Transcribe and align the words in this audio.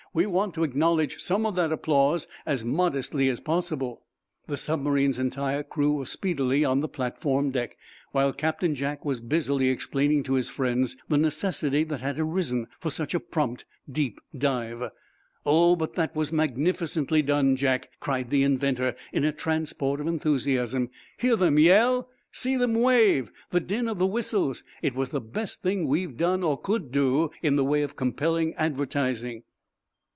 "We 0.13 0.25
want 0.25 0.53
to 0.55 0.65
acknowledge 0.65 1.21
some 1.21 1.45
of 1.45 1.55
that 1.55 1.71
applause 1.71 2.27
as 2.45 2.65
modestly 2.65 3.29
as 3.29 3.39
possible." 3.39 4.01
The 4.45 4.57
submarine's 4.57 5.17
entire 5.17 5.63
crew 5.63 5.93
were 5.93 6.05
speedily 6.05 6.65
on 6.65 6.81
the 6.81 6.89
platform 6.89 7.51
deck, 7.51 7.77
while 8.11 8.33
Captain 8.33 8.75
Jack 8.75 9.05
was 9.05 9.21
busily 9.21 9.69
explaining 9.69 10.23
to 10.23 10.33
his 10.33 10.49
friends 10.49 10.97
the 11.07 11.17
necessity 11.17 11.85
that 11.85 12.01
had 12.01 12.19
arisen 12.19 12.67
for 12.77 12.91
such 12.91 13.13
a 13.13 13.21
prompt, 13.21 13.63
deep 13.89 14.19
dive. 14.37 14.83
"Oh, 15.45 15.77
but 15.77 15.93
that 15.93 16.13
was 16.13 16.33
magnificently 16.33 17.21
done, 17.21 17.55
Jack!" 17.55 17.91
cried 18.01 18.31
the 18.31 18.43
inventor, 18.43 18.97
in 19.13 19.23
a 19.23 19.31
transport 19.31 20.01
of 20.01 20.07
enthusiasm. 20.07 20.89
"Hear 21.19 21.37
them 21.37 21.57
yell! 21.57 22.09
See 22.33 22.57
them 22.57 22.75
wave! 22.75 23.31
The 23.51 23.61
din 23.61 23.87
of 23.87 23.97
the 23.97 24.07
whistles! 24.07 24.61
It 24.81 24.93
was 24.93 25.11
the 25.11 25.21
best 25.21 25.61
thing 25.63 25.87
we've 25.87 26.17
done 26.17 26.43
or 26.43 26.59
could 26.59 26.91
do 26.91 27.31
in 27.41 27.55
the 27.55 27.63
way 27.63 27.81
of 27.81 27.95
compelling 27.95 28.53
advertising!" 28.55 29.43